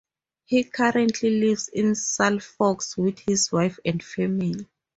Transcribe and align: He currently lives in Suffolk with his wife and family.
He 0.45 0.63
currently 0.63 1.29
lives 1.29 1.67
in 1.67 1.93
Suffolk 1.93 2.81
with 2.97 3.19
his 3.19 3.51
wife 3.51 3.77
and 3.85 4.01
family. 4.03 4.67